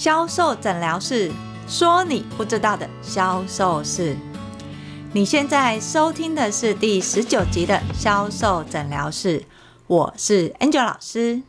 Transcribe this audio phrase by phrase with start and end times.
[0.00, 1.30] 销售诊疗室
[1.68, 4.16] 说你不知道的销售事。
[5.12, 9.44] 你现在收听的是第十九集的销售诊疗室，
[9.86, 11.42] 我是 Angel 老师。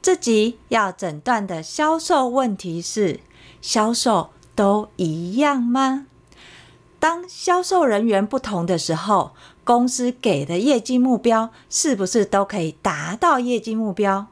[0.00, 3.18] 这集要诊断的销售问题是：
[3.60, 6.06] 销售都一样吗？
[7.00, 9.32] 当销售人员不同的时候，
[9.64, 14.28] 公司给的业绩目标是不是都可以达到业绩目标？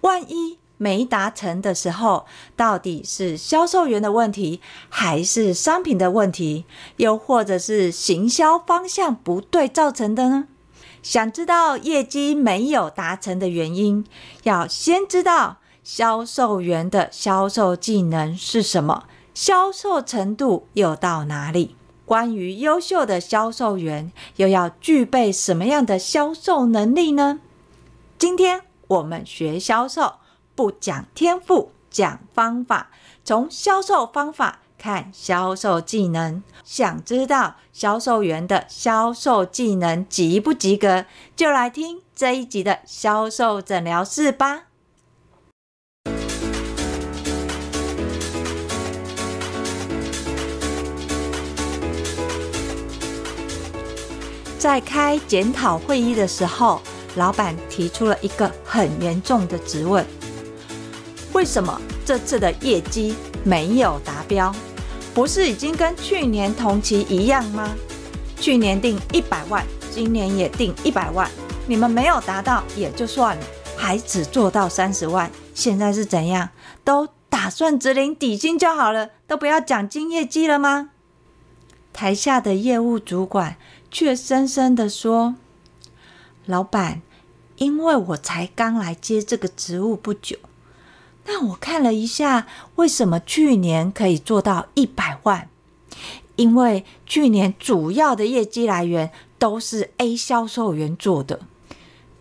[0.00, 2.24] 万一没达成的时候，
[2.56, 6.64] 到底是销售员的问题，还是商品的问题，
[6.96, 10.48] 又或者是行销方向不对造成的呢？
[11.02, 14.04] 想知道业绩没有达成的原因，
[14.44, 21.76] 要先知道销售员的销售技能是什么，销售程度又到哪里？
[22.04, 27.40] 关于优秀的销售员，又要具备什么样的销售能力呢？
[28.18, 30.14] 今天我们学销售，
[30.58, 32.90] 不讲天赋，讲方法，
[33.24, 36.42] 从销售方法看销售技能。
[36.64, 41.04] 想知道销售员的销售技能及不及格，
[41.36, 44.64] 就来听这一集的销售诊疗室吧。
[54.58, 56.80] 在开检讨会议的时候，
[57.14, 60.04] 老板提出了一个很严重的质问：
[61.38, 64.52] 为什么这次的业绩没有达标？
[65.14, 67.76] 不是已经跟去年同期一样吗？
[68.40, 71.30] 去年定一百万，今年也定一百万，
[71.68, 76.48] 你们没有达到也就算了，还只做到三十万，现在是怎样？
[76.82, 80.90] 都打算只领底薪就好了，都不要奖金业绩了吗？
[81.92, 83.56] 台下的业务主管。
[83.92, 85.36] 却深深的说
[86.46, 87.00] ：“老板，
[87.58, 90.36] 因为我才刚来接这个职务不久，
[91.28, 95.48] 那我看了一下，为什么去年可以做到一百万？
[96.34, 101.40] 因为去年主要的业绩来源都是 A 销售员做的，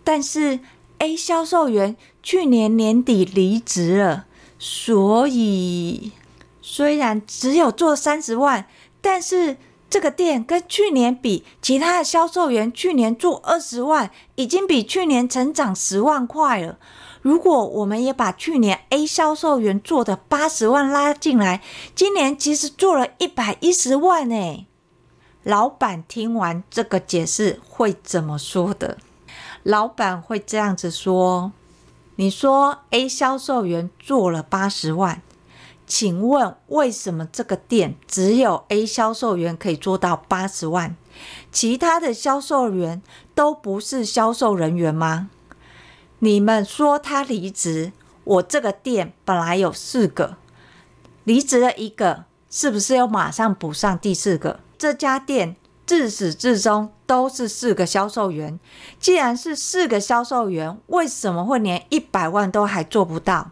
[0.03, 0.59] 但是
[1.00, 4.25] A 销售员去年年底离职了，
[4.59, 6.12] 所以
[6.62, 8.67] 虽然只有做三十万，
[9.01, 9.57] 但是。”
[9.90, 16.78] 这个店跟去年比，其他的销售员去年做二十万，已经比去年成长十万块了。
[17.27, 21.61] 如果我们也把去年 A 销售员做的八十万拉进来，
[21.93, 24.65] 今年其实做了一百一十万诶。
[25.43, 28.97] 老板听完这个解释会怎么说的？
[29.63, 31.51] 老板会这样子说
[32.16, 35.21] ：“你说 A 销售员做了八十万。”
[35.85, 40.95] 请问为什么这个店只有 A 销售员可以做到八十万，
[41.51, 43.01] 其他的销售员
[43.35, 45.29] 都不是销售人员吗？
[46.19, 47.91] 你们说他离职，
[48.23, 50.38] 我这个店本来有四个，
[51.23, 54.59] 离职了一个，是不是要马上补上第四个？
[54.79, 55.55] 这家店
[55.85, 58.59] 自始至终都是四个销售员，
[59.00, 63.51] 既然是四个销售员，为什么会连一百万都还做不到？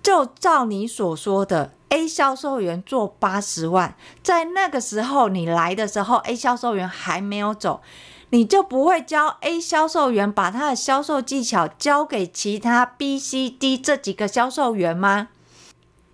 [0.00, 7.82] 就照你所说的，A 销售员做八十万，在那个时候你来的时候，A 销售员还没有走，
[8.30, 15.28] 你就不会教 A 销售员把他的销售技巧交给其他 B、C、D 这几个销售员吗？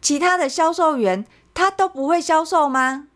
[0.00, 3.08] 其他的销售员他都不会销售吗？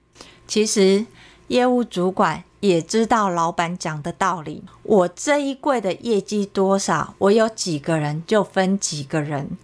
[0.46, 1.06] 其实
[1.48, 4.64] 业务主管也知道老板讲的道理。
[4.82, 9.56] 我这一柜的业绩多少，我有几个人就分几个人。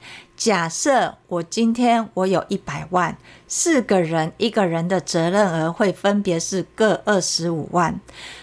[0.44, 3.16] 假设我今天我有一百万，
[3.48, 7.98] 四个人，一个人的责任额会分别是各二十五万，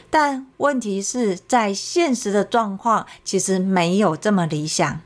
[0.10, 5.00] 但问题是在现实的状况其实没有这么理想。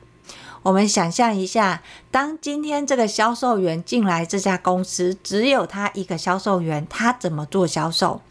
[0.64, 8.22] 我们想象一下，当今天这个销售员进来这家公司，只有他一个销售员，他怎么做销售？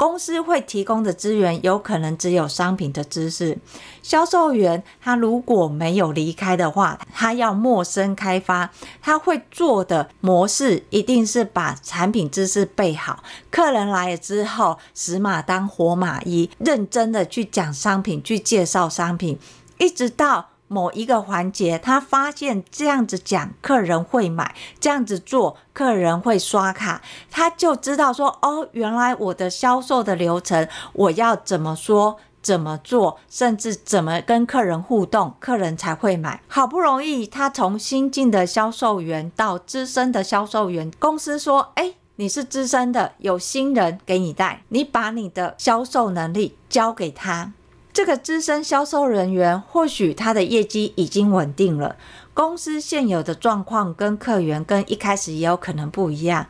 [0.00, 3.58] 公司会提供的资源有可能只有商品的知识。
[4.02, 8.70] 销售员他如果没有离开的话，他要陌生开发，
[9.02, 19.38] 他会做的模式一定是把产品知识备好，客人来了之后，死马当活马医，认真的去讲商品，去介绍商品，
[19.76, 20.46] 一直到。
[20.72, 27.02] 某一个环节，他发现这样子讲，客人会买；这样子做，客人会刷卡。
[27.28, 36.40] 他就知道说，哦，原来我的销售的流程，我要怎么说、怎么做，甚至怎么跟客人互动，客人才会买。
[36.46, 47.52] 好不容易，他从新进的销售员到资深的销售员，公司说，哎，你是资深的，有新人给你带，你把你的销售能力交给他。
[47.92, 51.96] 这个资深销售人员或许他的业绩已经稳定了，
[52.32, 56.46] 公司现有的状况跟客源跟一开始也有可能不一样，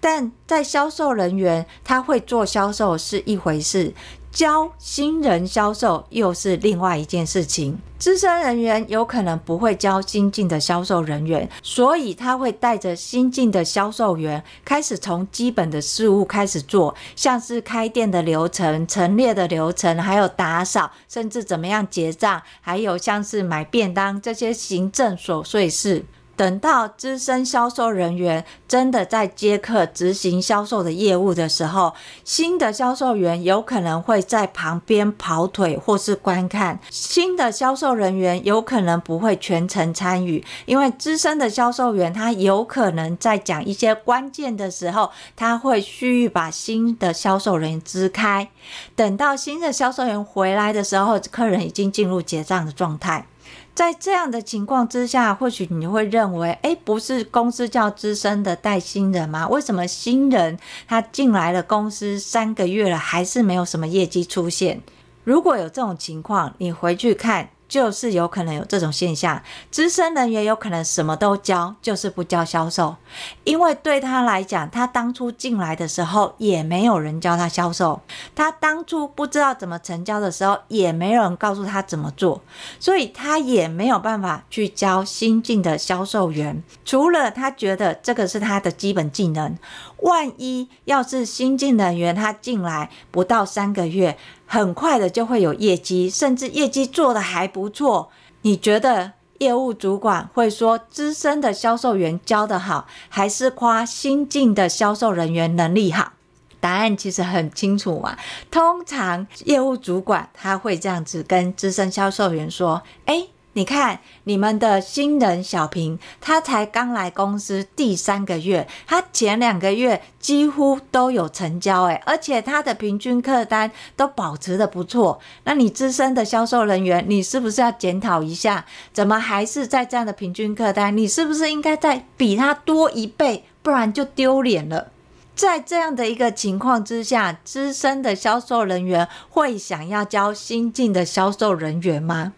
[0.00, 3.92] 但在销售人员他会做销售是一回事。
[4.34, 7.78] 教新人销售又是另外一件事情。
[8.00, 26.04] 资深人员有可能不会教新进的销售人员，所以他会带着新进的销售员开始从基本的事务开始做，像是开店的流程、陈列的流程，还有打扫，甚至怎么样结账，还有像是买便当这些行政琐碎事。
[26.36, 31.94] 等到资深销售人员真的在接客执行销售的业务的时候，
[32.24, 36.78] 新的销售员有可能会在旁边跑腿或是观看。
[36.90, 48.48] 新的销售人员有可能不会全程参与，因为资深的销售员他有可能在讲一些关键的时候，他会蓄意把新的销售人员支开。
[48.96, 53.26] 等到新的销售员回来的时候，客人已经进入结账的状态。
[53.74, 59.48] 在这样的情况之下，或许你会认为，哎，不是公司叫资深的带新人吗？
[59.48, 64.80] 为什么新人他进来了公司三个月了，还是没有什么业绩出现？
[65.24, 67.48] 如果有这种情况，你回去看。
[67.74, 72.94] 就是有可能有这种现象，资深人员有可能什么都教，就是不教销售，
[73.42, 78.00] 因为对他来讲，他当初进来的时候也没有人教他销售，
[78.32, 82.40] 他当初不知道怎么成交的时候，也没有人告诉他怎么做，
[82.78, 89.58] 所以他也没有办法去教新进的销售员，除了他觉得这个是他的基本技能。
[90.04, 98.10] 万一要是新进人员他进来不到三个月，很快的就会有业绩，甚至业绩做得还不错。
[98.42, 106.12] 你觉得业务主管会说资深的销售员教得好，还是夸新进的销售人员能力好？
[106.60, 108.16] 答案其实很清楚嘛。
[108.50, 125.20] 通常业务主管他会这样子跟资深销售员说：“诶。”你看，你们的新人小平，他才刚来公司第三个月，他前两个月几乎都有成交，诶，而且他的平均客单都保持得不错。
[125.44, 130.96] 那你资深的销售人员，你是不是要检讨一下，怎么还是在这样的平均客单？
[130.96, 134.88] 你是不是应该再比他多一倍，不然就丢脸了。
[135.36, 142.32] 在这样的一个情况之下，资深的销售人员会想要教新进的销售人员吗？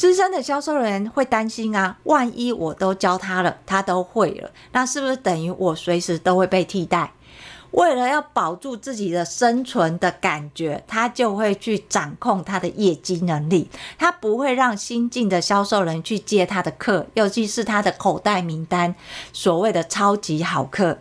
[0.00, 7.12] 资深的销售人员会担心啊，万一我都教他了，他都会了，那是不是等于我随时都会被替代？
[7.72, 13.68] 为了要保住自己的生存的感觉，他就会去掌控他的业绩能力，
[13.98, 18.94] 他不会让新进的销售人去接他的客，尤其是他的口袋名单，
[19.34, 20.96] 所谓的超级好客。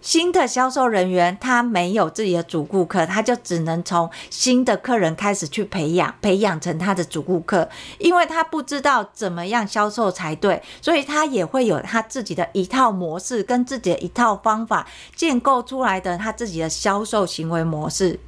[0.00, 7.68] 新的销售人员，他没有自己的主顾客，他就只能从新的客人开始去培养，培养成他的主顾客。
[7.98, 18.18] 因为他不知道怎么样销售才对，所以他也会有他自己的一套模式，跟自己的一套方法建构出来的他自己的销售行为模式。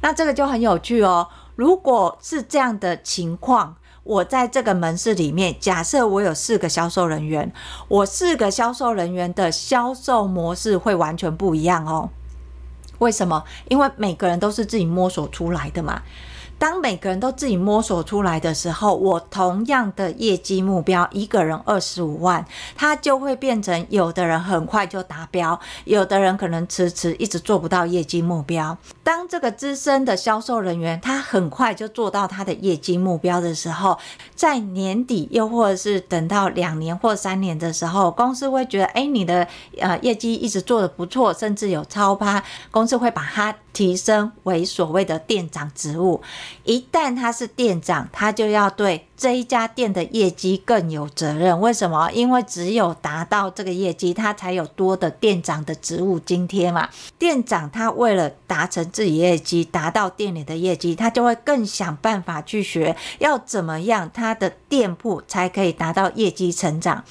[0.00, 1.28] 那这个就很有趣哦。
[1.56, 3.76] 如果是这样的情况。
[4.04, 7.52] 我在这个门市里面，假设我有四个销售人员，
[7.88, 12.10] 我四个销售人员的销售模式会完全不一样哦。
[12.98, 13.44] 为什么？
[13.68, 16.02] 因为每个人都是自己摸索出来的嘛。
[16.62, 28.78] 当每个人都自己摸索出来的时候，我同样的业绩目标，一个人二十五万，他就会变成有的人很快就达标，有的人可能迟迟一直做不到业绩目标。
[29.02, 33.98] 当这个资深的销售人员他很快就做到他的业绩目标的时候，
[34.36, 39.48] 在年底又或者是等到两年或三年的时候，公司会觉得，哎，你的
[39.80, 46.22] 呃业绩一直做得不错，甚至有超趴，公司会把他提升为所谓的店长职务。
[46.64, 51.58] 一旦他是店长，他就要对这一家店的业绩更有责任。
[51.60, 52.10] 为什么？
[52.12, 56.88] 因为只有达到这个业绩，他才有多的店长的职务津贴嘛。
[57.18, 67.04] 店长他为了达成自己业绩，达到店里的业绩，他就会更想办法去学，要怎么样他的店铺才可以达到业绩成长。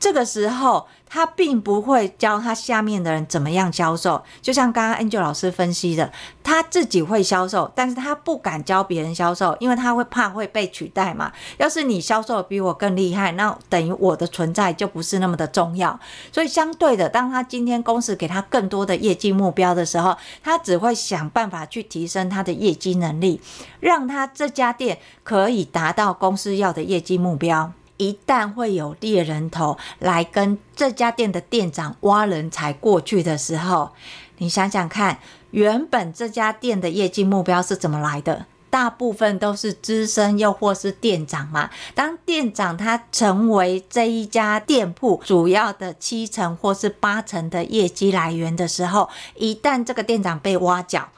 [0.00, 6.10] 这个时候，他并不会教他下面的人怎么样销售，就像刚刚 Angel 老师分析的，
[6.42, 11.30] 他自己会销售，但是他不敢教别人销售，因为他会怕会被取代嘛。
[11.58, 16.00] 要是你销售比我更厉害，那等于我的存在就不是那么的重要。
[16.32, 23.42] 所以相对的，当他今天公司给他更多的业绩目标的时候，他只会想办法去提升他的业绩能力，
[23.80, 27.72] 让他这家店可以达到公司要的业绩目标。
[28.00, 33.90] 一旦会有猎人头来跟这家店的店长挖人才过去的时候，
[34.38, 35.18] 你想想看，
[35.50, 38.46] 原本这家店的业绩目标是怎么来的？
[38.70, 41.68] 大部分都是资深又或是店长嘛。
[41.94, 51.10] 当店长他成为这一家店铺主要的七成或是八成的业绩来源的时候，一旦这个店长被挖角，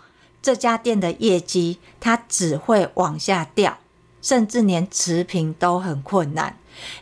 [0.42, 3.78] 这家店的业绩它只会往下掉，
[4.20, 6.56] 甚至连持平都很困难，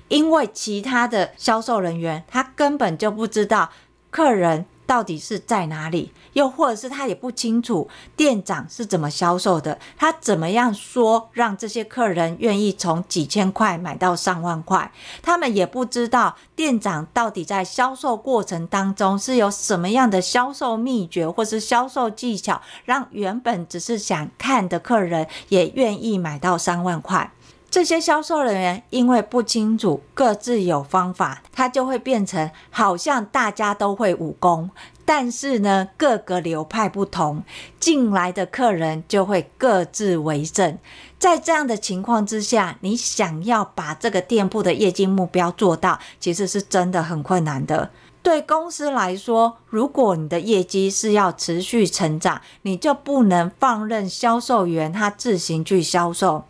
[0.08, 3.70] 因为其他的销售人员他根本就不知道
[4.10, 14.90] 客人到底是在哪里，又或者是他也不清楚店长是怎么销售的，他怎么样说让这些客人愿意从几千块买到上万块，
[15.22, 27.30] 他们也不知道店长到底在销售过程当中是有什么样的销售秘诀或是销售技巧，让原本只是想看的客人也愿意买到上万块。
[27.70, 34.68] 这些销售人员因为不清楚，各自有方法，他就会变成好像大家都会武功，
[35.04, 37.44] 但是呢，各个流派不同，
[37.78, 40.76] 进来的客人就会各自为政。
[41.16, 47.90] 在这样的情况之下，你想要把这个店铺的业绩目标做到，其实是真的很困难的。
[48.20, 56.44] 对公司来说，如果你的业绩是要持续成长，你就不能放任销售员他自行去销售。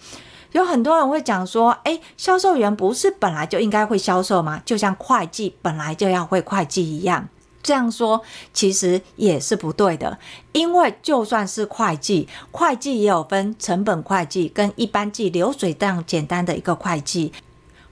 [0.52, 4.60] 有很多人会讲说，诶，销售员不是本来就应该会销售吗？
[4.64, 7.28] 就像会计本来就要会会计一样。
[7.62, 8.22] 这样说
[8.54, 10.18] 其实也是不对的，
[10.52, 17.32] 因为就算是会计，会计也有分成本会计跟一般计流水这样简单的一个会计。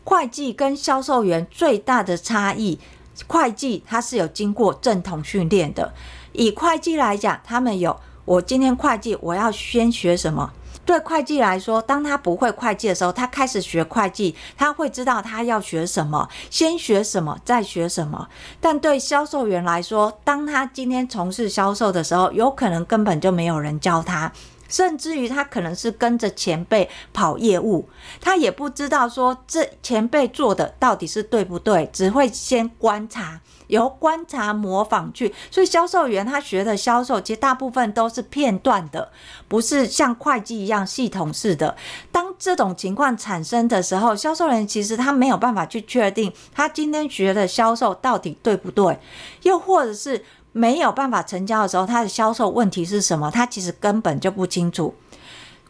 [0.04, 2.78] 会计跟销售员最大的差异，
[3.26, 5.92] 会计它是有经过正统训练的。
[6.32, 10.50] 以会计来讲，他们有，我今天会计我要先学什么？
[10.88, 18.26] 对会计来说，当他不会会计的时候，他开始学会计，他会知道他要学什么，先学什么，再学什么。
[18.58, 24.32] 但对销售员来说，当他今天从事销售的时候，有可能根本就没有人教他，
[24.66, 33.42] 甚至于他可能是跟着前辈跑业务，他也不知道说这前辈做的到底是对不对，只会先观察。
[33.68, 39.10] 由观察模仿去，所以销售员他学的销售，其实大部分都是片段的，
[39.46, 41.74] 不是像会计一样系统式的。
[42.10, 48.98] 当这种情况产生的时候，销售员其实他没有办法去确定他今天学的销售到底对不对，
[49.42, 54.94] 又或者是没有办法成交的时候，他的销售问题是什么，他其实根本就不清楚。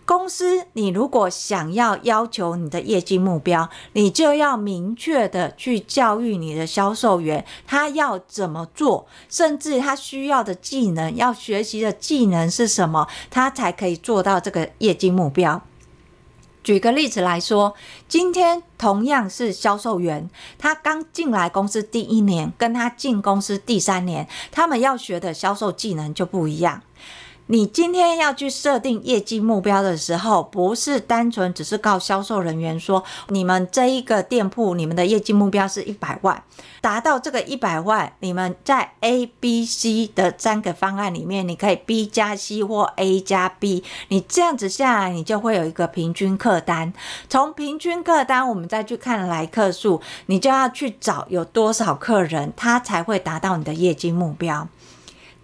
[0.08, 15.60] 公司，你如果想要要求你的业绩目标，你就要明确的去教育你的销售员，他要怎么做，甚至他需要的技能，要学习的技能是什么，他才可以做到这个业绩目标。
[16.64, 17.74] 举个例子来说，
[18.08, 26.80] 今天同样是销售员，他刚进来公司第一年，跟他进公司第三年，他们要学的销售技能就不一样。
[27.50, 36.42] 你今天要去设定业绩目标的时候，不是单纯只是告销售人员说，你们这一个店铺，你们的业绩目标是一百万，
[36.82, 46.92] 达到这个一百万，你们在 A、B、C 的三个方案里面，你可以 B 加 C 或 A 加 B，你这样子下来，你就会有一个平均客单。
[47.30, 54.68] 从平均客单，我们再去看来客数，你就要去找有多少客人，他才会达到你的业绩目标。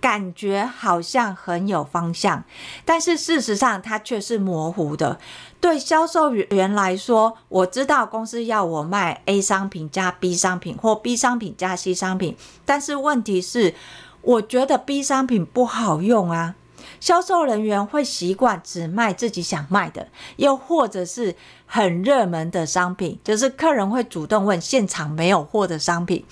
[0.04, 2.44] 感觉好像很有方向，
[2.84, 5.18] 但是事实上它却是模糊的。
[5.62, 13.74] 对销售员来说，我知道公司要我卖 A 商品加 B 商品，或 B 商品加 C 商品，但是问题是，
[14.20, 16.54] 我觉得 B 商品不好用啊。
[17.00, 21.34] 销售人员会习惯只卖自己想卖的，又或者是
[21.66, 26.24] 很热门的商品，就是客人会主动问现场没有货的商品。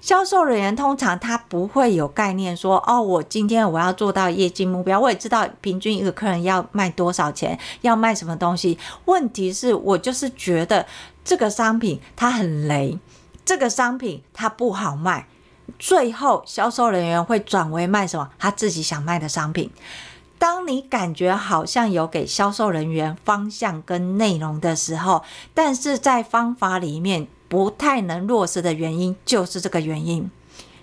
[0.00, 8.78] 销售人员通常他不会有概念说，哦，我今天我要做到业绩目标，我也知道平均一个客人要卖多少钱，要卖什么东西。
[9.06, 10.86] 问题是我就是觉得
[11.24, 12.98] 这个商品它很雷，
[13.44, 15.26] 这个商品它不好卖。
[15.78, 18.30] 最后，销售人员会转为卖什么？
[18.38, 19.70] 他自己想卖的商品。
[20.38, 25.22] 当你感觉好像有给销售人员方向跟内容的时候，
[25.52, 30.30] 但是在方法里面不太能落实的原因，就是这个原因。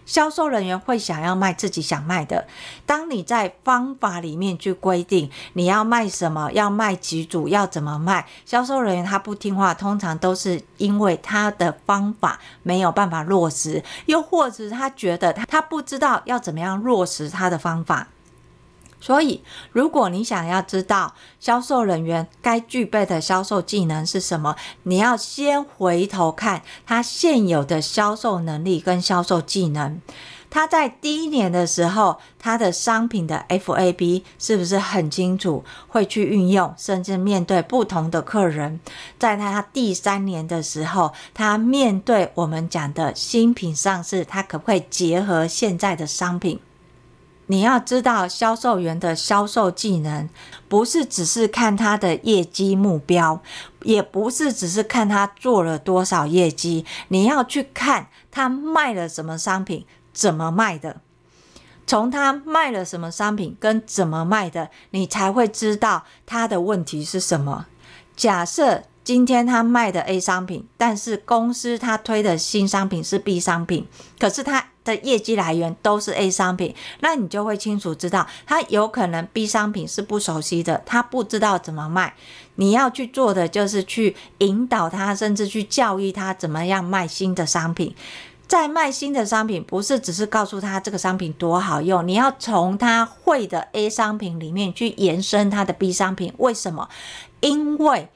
[0.07, 2.47] 销售人员会想要卖自己想卖的。
[2.87, 18.07] 当你在方法里面去规定你要卖什么，要卖几组，要怎么卖，销售人员他不听话，通常都是因为他的方法没有办法落实，又或者他觉得他他不知道要怎么样落实他的方法。
[18.99, 30.01] 所以，如果你想要知道销售人员该具备的销售技能是什么，你要先回头看他现有的销售能力跟销售技能。
[30.49, 38.79] 他在第一年的时候，他的商品的 FAB 是不是很清楚，会去运用，甚至面对不同的客人。
[39.19, 46.59] 在他第三年的时候，他面对我们讲的新品上市，他可不可以结合现在的商品？
[47.47, 50.29] 你要知道，销售员的销售技能
[50.67, 53.41] 不是只是看他的业绩目标，
[53.83, 61.01] 也不是只是看他做了多少业绩，你要去看他卖了什么商品，怎么卖的。
[61.85, 67.67] 从他卖了什么商品跟怎么卖的，你才会知道他的问题是什么。
[68.15, 73.87] 假设今天他卖的 A 商品，但是公司他推的新商品是 B 商品，
[74.19, 82.15] 可是他的业绩来源都是 A 商品，那你就会清楚知道，他有可能 B 商品是不熟悉的，他不知道怎么卖。
[82.55, 87.95] 你要去做的就是去引导他，甚至去教育他怎么样卖新的商品。
[88.45, 96.33] 在卖新的商品，不是只是告诉他这个商品多好用，你要从他会的 A 商品里面去延伸他的 B 商品。
[96.39, 96.89] 为什么？
[97.39, 98.09] 因为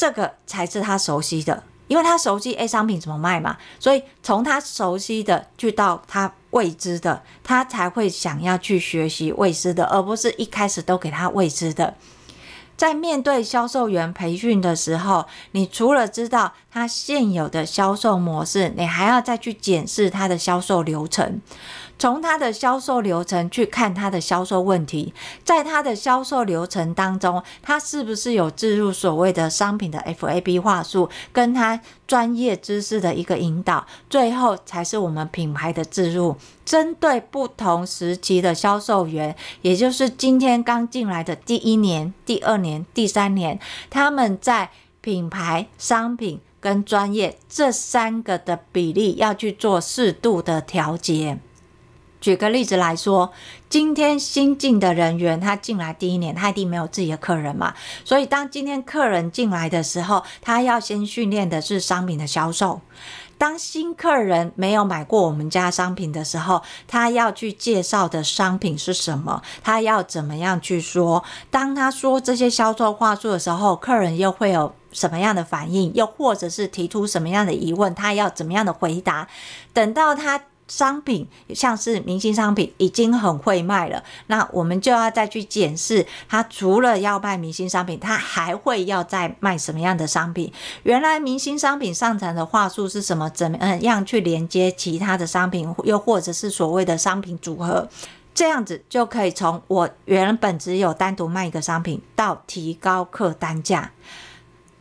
[0.00, 1.62] 这个才是他熟悉的。
[1.88, 11.96] 因为他熟悉 A 商品怎么卖嘛，所以从他熟悉的去到他未知的，他才会想要去学习未知的，而不是一开始都给他未知的。
[12.76, 21.42] 在面对销售员培训的时候，你除了知道他现有的销售模式，你还要再去检视他的销售流程。
[22.00, 25.12] 从他的销售流程去看他的销售问题，
[25.44, 36.34] 在他的销售流程当中，他是不是有置入所谓的商品的 FAB 话术，跟他专业知识的一个引导，最后才是我们品牌的置入。
[36.64, 44.70] 针对不同时期的销售员，也就是今天刚进来的第一年、第二年、第三年，他们在
[45.02, 51.38] 品牌、商品跟专业这三个的比例要去做适度的调节。
[52.20, 53.32] 举个例子来说，
[53.68, 57.74] 今天新进的人员，他进来第一年，他一定没有自己的客人嘛，
[58.04, 62.80] 所以当今天客人进来的时候，他要先训练的是商品的销售。
[63.38, 69.40] 当新客人没有买过我们家商品的时候，他要去介绍的商品是什么？
[69.62, 71.24] 他要怎么样去说？
[71.50, 75.90] 当他说这些销售话术的时候，客人又会有什么样的反应？
[75.94, 77.94] 又或者是提出什么样的疑问？
[77.94, 79.26] 他要怎么样的回答？
[79.72, 80.42] 等到他。
[80.70, 90.52] 商品像是明星商品已经很会卖了，那我们就要再去检视，他除了要卖明星商品，他还会要再卖什么样的商品？
[90.84, 93.28] 原来明星商品上场的话术是什么？
[93.30, 95.74] 怎么样去连接其他的商品？
[95.82, 97.88] 又或者是所谓的商品组合？
[98.32, 103.90] 这样子就可以从我原本只有单独卖一个商品，到提高客单价。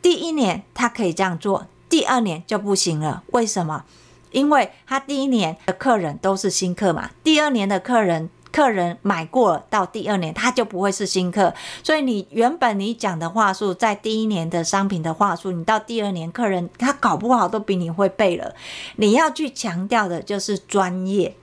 [0.04, 3.24] 第一年他可以这样做，第二年就不行了。
[3.32, 3.86] 为什么？
[4.32, 18.56] 因为他第一年的客人都是新客嘛，第二年的客人客人买过了，到第二年他就不会是新客，所以你原本你讲的话术，在第一年的商品的话术，你到第二年客人他搞不好都比你会背了。
[18.96, 21.36] 你要去强调的就是专业。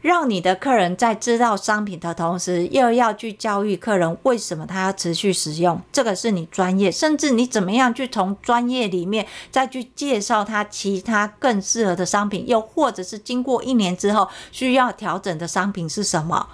[0.00, 16.48] 让你的客人在知道商品的同时，又要去教育客人为什么他要持续使用，这个是你专业，甚至你怎么样去从专业里面再去介绍他其他更适合的商品，又或者是经过一年之后需要调整的商品是什么？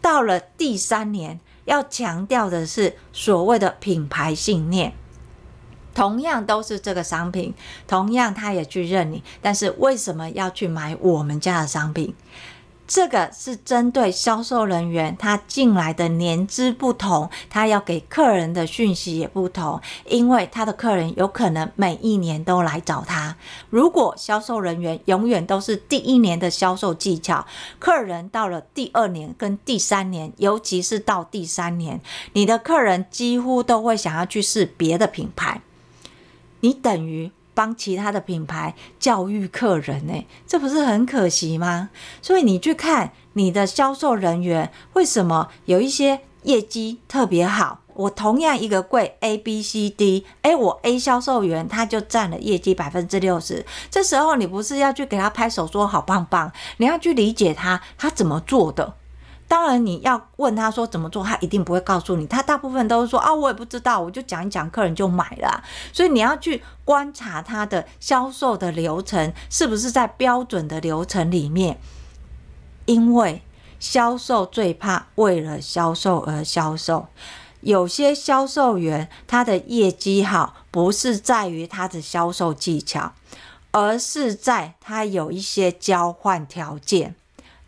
[0.00, 4.92] 到了第三年，要强调的是所谓的品牌信念。
[5.92, 7.54] 同样都是这个商品，
[7.88, 12.14] 同样他也去认你，但是为什么要去买我们家的商品？
[12.86, 23.36] 这个是针对销售人员，他进来的年资不同，他要给客人的讯息也不同，因为他的客人有可能每一年都来找他。
[23.70, 27.44] 如果销售人员永远都是第一年的销售技巧，
[27.80, 32.00] 客人到了第二年跟第三年，尤其是到第三年，
[32.34, 35.60] 你的客人几乎都会想要去试别的品牌，
[36.60, 37.32] 你等于。
[37.56, 41.88] 帮其他的品牌教育客人呢，这不是很可惜吗？
[42.20, 47.80] 所以你去看你的销售人员，为什么有一些业绩特别好？
[47.94, 53.64] 我同样一个柜 A、B、C、D，哎，我 A 销售员他就占了业绩百分之六十。
[53.90, 58.96] 这时候你不是要去给他拍手说好棒棒，你要去理解他，他怎么做的。
[59.48, 62.26] 当然，你要问他说怎么做，他一定不会告诉你。
[62.26, 65.62] 他大部分都是说啊，我也不知道，我就讲一讲，客人就买了。
[65.92, 71.78] 所以你要去观察他的销售的流程是不是在标准的流程里面。
[72.86, 73.42] 因为
[73.78, 77.06] 销售最怕为了销售而销售。
[77.60, 83.12] 有些销售员他的业绩好，不是在于他的销售技巧。
[83.72, 87.14] 而是在他有一些交换条件。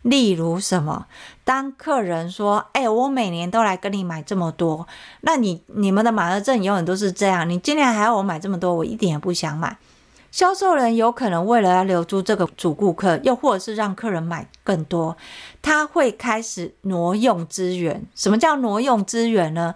[0.01, 1.07] 例如什么？
[1.43, 4.87] 当客人说：“哎、我每年都来跟你买这么多，
[5.21, 9.77] 那你你们的满额赠永远都是这样，你今年还要我买这么多，我一点也不想买。”
[10.31, 15.17] 销售人有可能为了要留住这个主顾客，又或者是让客人买更多，
[15.59, 18.05] 他会开始挪用资源。
[18.13, 19.73] 什么叫挪用资源呢？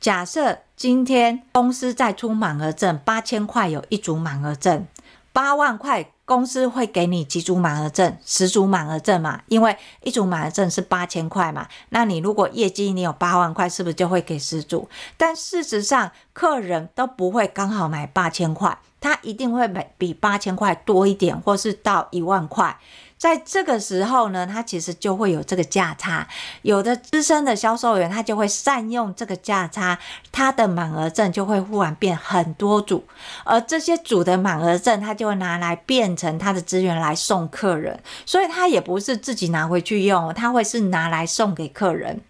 [0.00, 4.86] 假设今天公司在出满额赠，八千块有一组满额赠，
[5.32, 6.12] 八万块。
[6.30, 8.16] 公司会给你几组满额赠？
[8.24, 11.66] 十组满额赠嘛，因为一组满额赠是八千块嘛。
[11.88, 14.88] 那你如果业绩你有八万块，是不是就会给十组？
[15.16, 22.78] 但事实上，客人都不会刚好买八千块，他一定会买比八千块多一点，或是到一万块。
[23.20, 26.26] 在这个时候呢，他其实就会有这个价差。
[26.62, 29.98] 有的资深的销售员，他就会善用这个价差，
[30.32, 33.04] 他的满额赠就会忽然变很多组，
[33.44, 42.22] 而这些组的满额赠，他就会拿来变成他的资源来送客人，所以他也不是自己拿回去用，他会是拿来送给客人，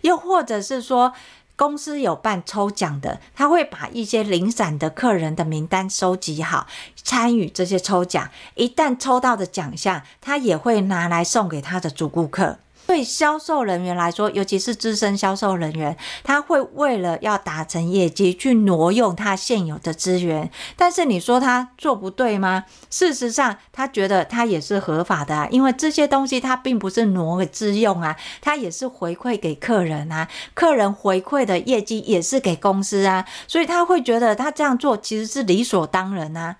[0.00, 1.14] 又或者是说。
[1.56, 8.28] 公司有办抽奖的，他会把一些零散的客人的名单收集好，参与这些抽奖。
[8.54, 12.58] 一旦抽到的奖项，他也会拿来送给他的主顾客。
[12.86, 20.50] 对销售人员来说，尤其是资深销售人员，他会为了要达成业绩，去挪用他现有的资源。
[20.76, 22.64] 但是你说他做不对吗？
[22.90, 36.56] 事实上，他觉得他也是合法的啊，因为这些东西他并不是挪给自用啊，他也是回馈给客人啊，客人回馈的业绩也是给公司啊，所以他会觉得他这样做其实是理所当然啊。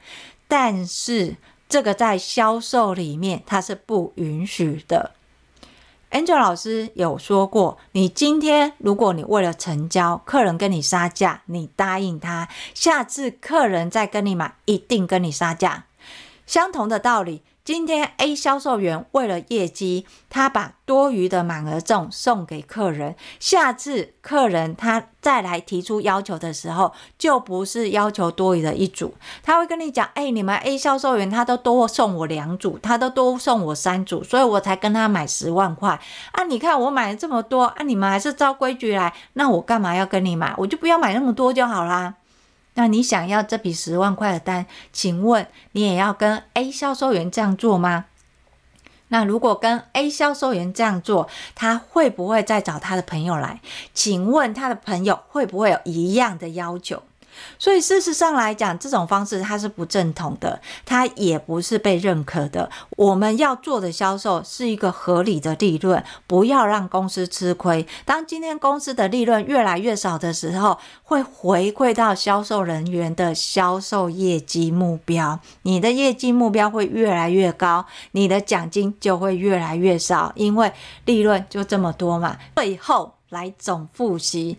[0.48, 1.36] 但是
[1.68, 5.12] 这个在销售里面，他是不允许的。
[6.14, 15.86] Angel 老师有说过，你今天如果你为了成交，客人跟你杀价，你答应他，下次客人再跟你买，一定跟你杀价。
[16.46, 17.42] 相同的道理。
[17.64, 23.16] 今天 A 销售员为了业绩，他把多余的满额赠送给客人。
[23.40, 35.98] 下次客人他再来提出要求的时候，就不是要求多余的一组，他会跟你讲：“哎、你们 A 销售员他都多送我两组，他都多送我三组，所以我才跟他买十万块。
[36.32, 40.52] 啊，你看我买了这么多，啊，你们还是照规矩来，那我干嘛要跟你买？
[40.58, 42.16] 我就不要买那么多就好啦。”
[42.74, 48.06] 那你想要这笔十万块的单，请问你也要跟 A 销售员这样做吗？
[49.08, 53.60] 那如果跟 A 销售员这样做，他会不会再找他的朋友来？
[53.92, 57.02] 请问他的朋友会不会有一样的要求？
[57.58, 62.70] 所以事实上来讲，这种方式它是不正统的，它也不是被认可的。
[62.96, 67.86] 我们要做的销售是一个合理的利润，不要让公司吃亏。
[68.04, 75.38] 当今天公司的利润越来越少的时候，会回馈到销售人员的销售业绩目标。
[75.62, 80.72] 你的业绩目标会越来越高，你的奖金就会越来越少，因为
[81.04, 82.36] 利润就这么多嘛。
[82.56, 84.56] 最后来总复习。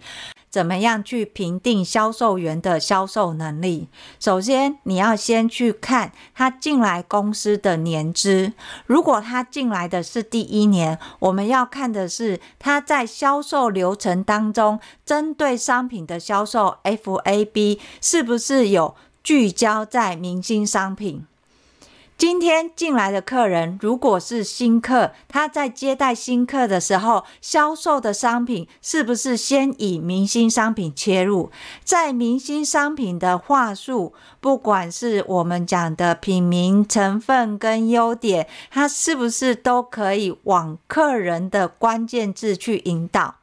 [0.49, 3.89] 怎么样去评定销售员的销售能力？
[4.21, 8.53] 首先，你要先去看他进来公司的年资。
[8.85, 21.25] 如果他进来的是第一年，我们要看的是他在销售流程当中，针对商品的销售 FAB 是不是有聚焦在明星商品。
[22.17, 31.51] 今天进来的客人，如果是新客，他在接待新客的时候，销售的商品是不是先以明星商品切入？
[31.83, 43.35] 在明星商品的话术，不管是我们讲的品名、成分跟优点，它是不是都可以往客人的关键字去引导？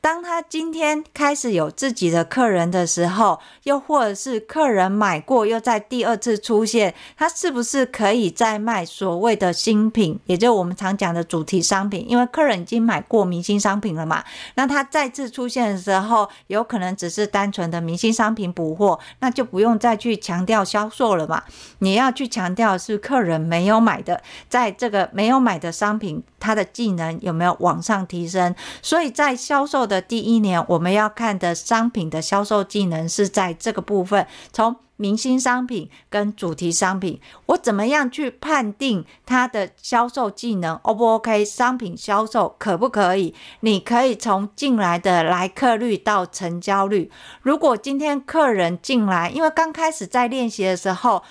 [0.00, 12.06] 当他今天开始有自己的客人的时候，又或者是客人买过又在第二次出现，他是不是可以再卖所谓的新品，也就是我们常讲的主题商品？
[12.08, 21.42] 因为客人已经买过明星商品了嘛，那他再次出现的时候，有可能只是单纯的明星商品补货，那就不用再去强调销售了嘛。
[21.80, 28.54] 你要去强调是客人没有买的，在这个没有买的商品，他的技能有没有往上提升？
[28.80, 41.44] 所以在销售的第一年，我们要看的商品的销售技能是在这个部分，从明星商品跟主题商品，我怎么样去判定它的销售技能 O 不 OK？
[41.44, 43.34] 商品销售可不可以？
[43.60, 47.10] 你可以从进来的来客率到成交率。
[47.42, 51.22] 如果今天客人进来，因为刚开始在练习的时候。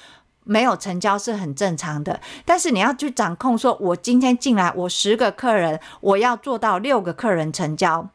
[0.45, 8.10] 没有成交是很正常的，但是你要去掌控，说我今天进来，我十个客人，我要做到六个客人成交，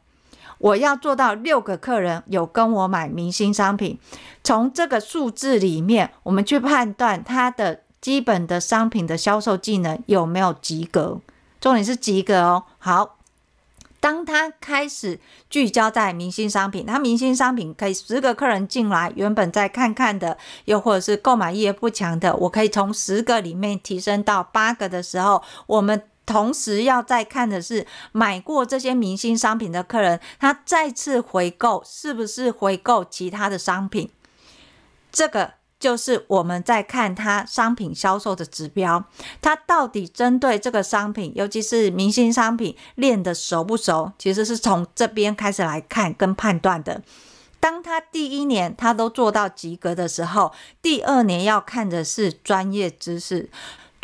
[0.59, 3.99] 我要做到六个客人有跟我买明星商品。
[4.43, 11.19] 从这个数字里面，我们去判断它的基本的商品的销售技能有没有及格？
[11.59, 12.63] 重点是及格哦。
[12.77, 13.17] 好，
[13.99, 26.03] 当他开始聚焦在明星商品，他明星商品可以十个客人进来，原本在看看的，又或者是购买意愿不强的，我可以从十个里面提升到八个的时候，我们。
[26.25, 34.09] 同时要再看的是，买过这些明星商品的客人，他再次回购是不是回购其他的商品？
[35.11, 39.05] 这个就是我们在看他商品销售的指标，
[39.41, 44.11] 他到底针对这个商品，尤其是明星商品练得熟不熟？
[44.17, 47.03] 其实是从这边开始来看跟判断的。
[47.59, 53.49] 当他第一年他都做到及格的时候，第二年要看的是专业知识。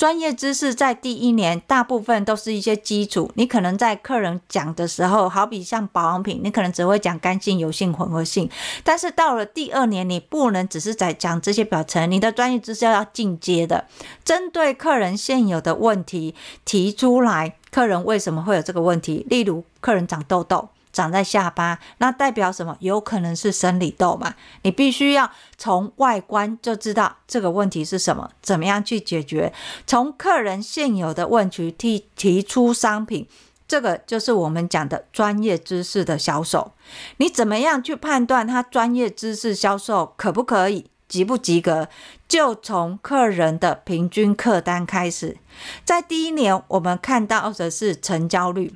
[0.02, 8.50] 专业知识在第一年大部分都是一些基础，你可能在客人讲的时候，好比像保养品，你可能只会讲干性、油性、混合性。
[8.84, 13.86] 但是到了第二年，你不能只是在讲这些表层，你的专业知识要进阶的，
[14.26, 16.34] 针对客人现有的问题
[16.66, 19.24] 提出来，客人为什么会有这个问题？
[19.30, 20.70] 例如，客人长痘痘。
[20.94, 22.76] 长在下巴，那代表什么？
[22.80, 24.36] 有可能是生理痘嘛？
[24.64, 29.54] 你必须要从外观就知道这个问题是什么，怎么样去解决？
[29.88, 33.28] 从客人现有的问题提提出商品，
[33.68, 36.74] 这个就是我们讲的专业知识的销售。
[37.18, 41.88] 你怎么样去判断他专业知识销售可不可以，及不及格？
[42.28, 45.38] 就从客人的平均客单开始。
[45.84, 48.74] 在第一年，我们看到的是成交率。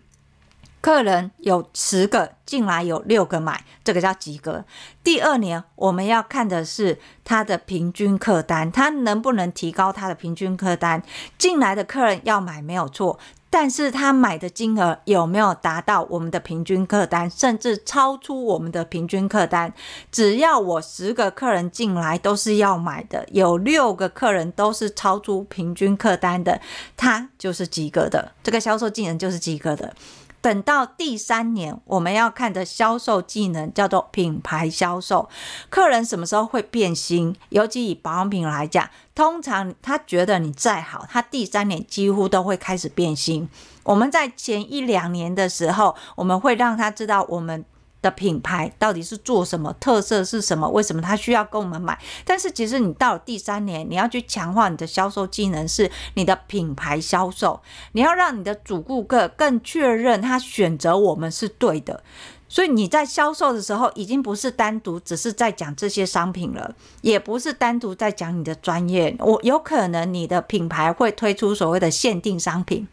[0.86, 4.64] 客人有十个进来，有六个买，这个叫及格。
[5.04, 11.02] 第二年我们要看的是他的平均客单，他能不能提高他的平均客单？
[11.40, 13.18] 进来的客人要买没有错，
[13.50, 19.74] 但是他买的金额有没有达到我们的平均客单，甚至超出我们的平均客单？
[20.12, 26.62] 只要我十个客人进来都是要买的，有六个客人都是超出平均客单的，
[26.96, 29.92] 他就是及格的，这个销售技能就是及格的。
[30.46, 35.28] 等到第三年，我们要看的销售技能叫做品牌销售。
[35.72, 37.36] 客人什么时候会变心？
[37.50, 43.50] 尤其以保养品来讲，通常他觉得你再好，他第三年几乎都会开始变心。
[43.82, 47.66] 我们在前一两年的时候，我们会让他知道我们。
[48.06, 49.74] 的品牌到底是做什么？
[49.80, 50.70] 特色是什么？
[50.70, 51.98] 为什么他需要跟我们买？
[52.24, 57.60] 但是其实你到了第三年，你要去强化你的销售技能，是你的品牌销售。
[57.94, 62.04] 你要让你的主顾客更确认他选择我们是对的。
[62.48, 69.16] 所以你在销售的时候，已经不是单独只是在讲这些商品了，也不是单独在讲你的专业。
[69.20, 72.88] 我有可能你的品牌会推出所谓的限定商品。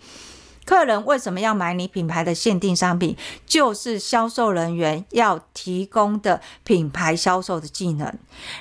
[0.65, 3.17] 客人为什么要买你品牌的限定商品？
[3.47, 8.13] 就是销售人员要提供的品牌销售的技能。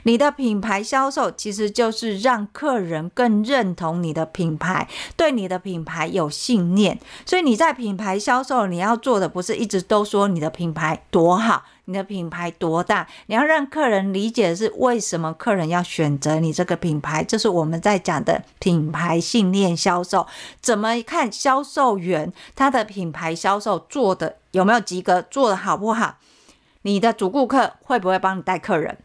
[0.03, 6.99] 你的品牌销售其实就是让客人更认同你的品牌，对你的品牌有信念。
[7.25, 11.63] 所以你在品牌销售，你要做的不是一直都说你的品牌多好。
[11.91, 13.05] 你的品牌多大？
[13.25, 20.25] 你要让客人理解的是为什么客人要选择你这个品牌，这是我们在讲的品牌信念销售。
[20.61, 26.17] 怎么看销售员他的品牌销售做的有没有及格，做的好不好？
[26.83, 28.97] 你的主顾客会不会帮你带客人？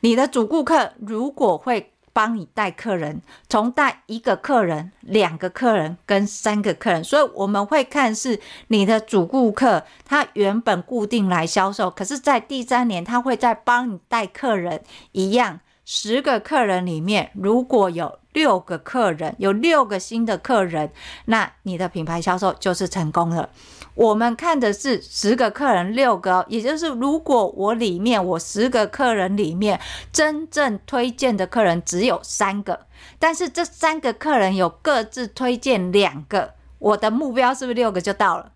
[0.00, 1.92] 你的主顾客如果会。
[2.14, 20.92] 帮你带客人，从带一个客人、两个客人跟三个客人，所以我们会看是你的主顾客，他原本固定来销售，可是，在第三年他会再帮你带客人，一样，十个客人里面如果有六个客人，有六个新的客人，
[21.26, 23.50] 那你的品牌销售就是成功了。
[23.94, 29.80] 我们看的是十个客人六个，也就是如果我里面我十个客人里面
[30.12, 32.86] 真正推荐的客人只有三个，
[33.20, 38.50] 但是这三个客人有各自推荐两个，我的目标是不是六个就到了？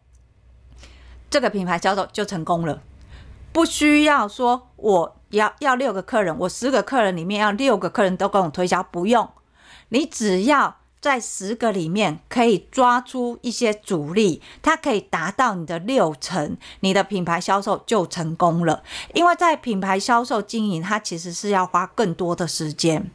[1.30, 2.80] 这个品牌销售就成功了，
[3.52, 9.30] 不需要说我要要六个客人，我十个客人里面要六个客人都跟我推销，不用，
[9.90, 10.77] 你只要。
[11.00, 18.82] 在十个里面可以抓出一些主力，它可以达到你的六成，你的品牌销售就成功了。
[19.14, 23.10] 因为在品牌销售经营，它其实是要花更多的时间。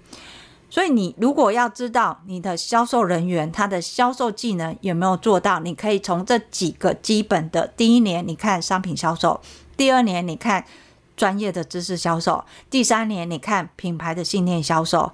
[0.70, 9.40] 所以你如果要知道你的销售人员他的销售技能有没有做到，你可以从这几个基本的：第一年你看商品销售，
[9.78, 10.66] 第二年你看
[11.16, 15.12] 专业的知识销售，第三年你看品牌的信念销售。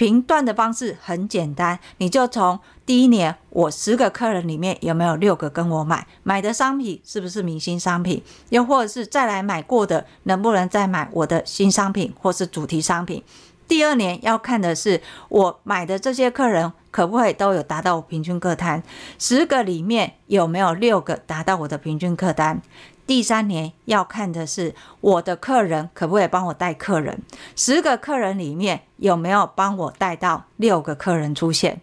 [0.00, 13.22] 评断的方式很简单，你就从第一年，我十个客人里面有没有六个跟我买，买的商品是不是明星商品，又或者是再来买过的，能不能再买我的新商品或是主题商品？
[13.68, 18.82] 第二年要看的是我买的这些客人可不可以都有达到我平均客单，
[19.18, 22.62] 十个里面有没有六个达到我的平均客单。
[23.10, 27.20] 第三年要看的是我的客人可不可以帮我带客人，
[27.56, 31.80] 十个客人里面有没有帮我带到六个客人出现。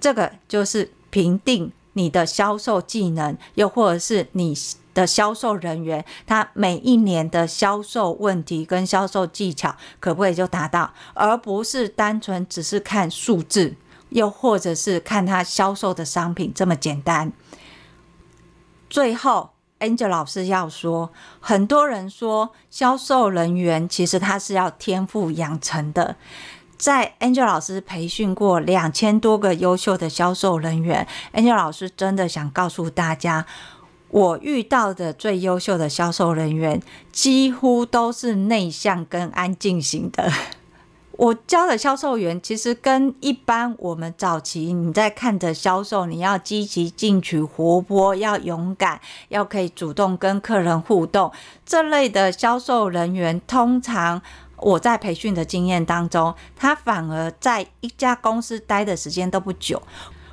[0.00, 4.52] 这个就是评定你的销售技能，又或者是你。
[4.94, 13.76] 的销售人员，他每一年的销售问题跟销售技巧可不可以就达到，而不是单纯只是看数字，
[14.08, 17.32] 又或者是看他销售的商品这么简单。
[18.90, 21.10] 最后，Angel 老师要说，
[21.40, 26.16] 很多人说销售人员其实他是要天赋养成的，
[26.76, 33.46] 在 Angel 老师培训过两千多个优秀的销售人员，Angel 老师真的想告诉大家。
[34.10, 36.80] 我遇到的最优秀的销售人员，
[37.12, 40.32] 几乎都是内向跟安静型的。
[41.18, 51.32] 我教的销售员，其实跟一般我们早期你在看着销售，你要积极进取、活泼、要勇敢、要可以主动跟客人互动
[51.66, 54.22] 这类的销售人员，通常
[54.58, 59.82] 我在培训的经验当中，他反而在一家公司待的时间都不久，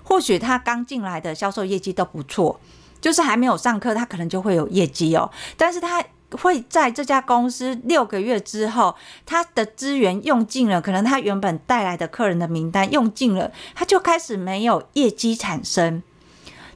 [0.04, 2.60] 或许他刚进来的销售业绩都不错。
[3.02, 5.30] 就是还没有上课，他可能就会有业绩哦。
[5.58, 16.02] 但是他会在这家公司六个月之后，他的资源用尽了，可能他原本带来的客人的名单用尽了，他就开始没有业绩产生。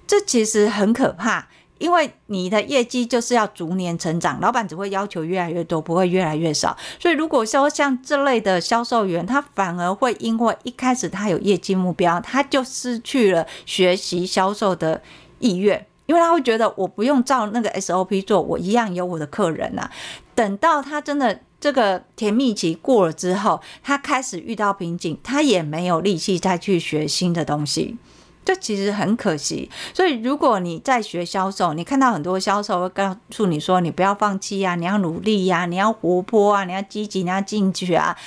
[0.08, 6.78] 这其实很可怕，因为你的业绩就是要逐年成长，老板只会要求越来越多，不会越来越少。
[7.00, 15.02] 所以如果说像这类的销售员，他反而会因为一开始他有业绩目标，他就失去了学习销售的
[15.40, 15.86] 意愿。
[16.10, 19.92] 因为他会觉得我不用照那个 SOP 做，我一样有我的客人呐、啊。
[20.34, 27.96] 等到他真的这个甜蜜期过了之后，他开始遇到瓶颈，他也没有力气再去学新的东西，
[28.44, 29.70] 这其实很可惜。
[29.94, 38.18] 所以如果你在学销售，你看到很多销售会告诉你说，你不要放弃啊，你要努力呀、你要活泼啊，你要积极，你要进取啊。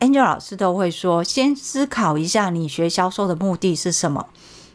[0.00, 4.28] Angel 老师都会说，先思考一下你学销售的目的是什么。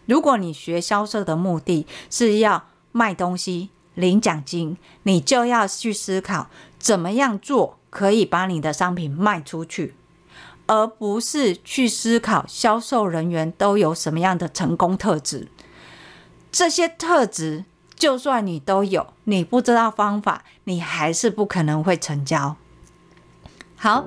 [0.07, 6.47] 如果你学销售的目的是要卖东西、领奖金，你就要去思考
[6.79, 9.93] 怎么样做可以把你的商品卖出去，
[10.65, 15.47] 而不是去思考销售人员都有什么样的成功特质。
[16.51, 17.65] 这些特质
[17.95, 22.55] 就算你都有，你不知道方法，你还是不可能会成交。
[23.75, 24.05] 好。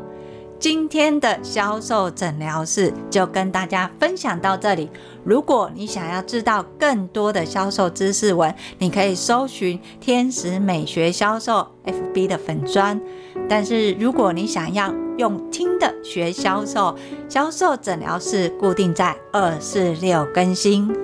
[0.60, 4.90] 今天的销售诊疗室就跟大家分享到这里。
[5.24, 13.00] 如果你想要知道更多的销售知识文，你可以搜寻“天使美学销售 ”FB 的粉专。
[13.48, 16.94] 但是如果你想要用听的学销售，
[17.26, 20.94] 销售诊疗室固定在二四六更新。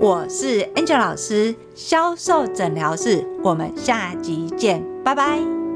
[0.00, 5.67] 我是 Angel 老师，销售诊疗室，我们下集见，拜拜。